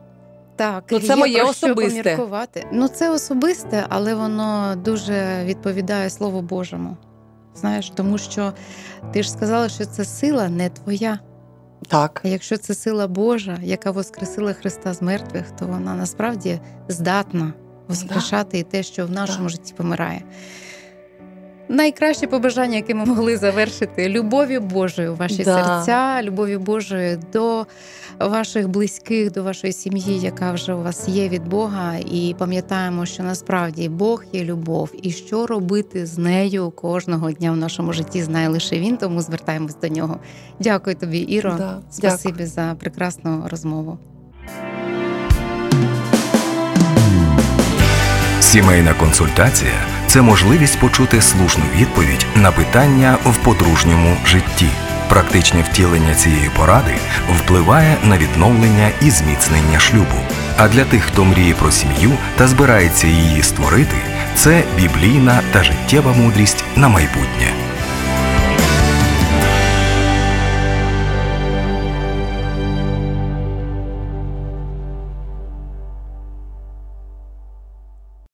[0.62, 2.04] Так, Ну, це є моє про що особисте.
[2.04, 2.68] поміркувати.
[2.72, 6.98] Ну, це особисте, але воно дуже відповідає Слову Божому.
[7.56, 8.54] Знаєш, тому що
[9.14, 11.20] ти ж сказала, що це сила не твоя.
[11.88, 12.22] Так.
[12.26, 17.54] А якщо це сила Божа, яка воскресила Христа з мертвих, то вона насправді здатна
[17.88, 19.50] воскрешати і те, що в нашому Да.
[19.50, 20.22] житті помирає.
[21.72, 25.56] Найкраще побажання, яке ми могли завершити, любові Божої у ваші Да.
[25.64, 27.66] серця, любові Божої до
[28.20, 31.96] ваших близьких, до вашої сім'ї, яка вже у вас є від Бога.
[32.12, 37.58] І пам'ятаємо, що насправді Бог є любов, і що робити з нею кожного дня в
[37.58, 40.20] нашому житті знає лише він, тому звертаємось до нього.
[40.60, 41.56] Дякую тобі, Іро.
[41.58, 43.98] Да, Спасибі за прекрасну розмову.
[48.40, 54.68] Сімейна консультація це можливість почути слушну відповідь на питання в подружньому житті.
[55.10, 56.96] Практичне втілення цієї поради
[57.38, 60.18] впливає на відновлення і зміцнення шлюбу.
[60.58, 63.98] А для тих, хто мріє про сім'ю та збирається її створити,
[64.36, 67.71] це біблійна та життєва мудрість на майбутнє.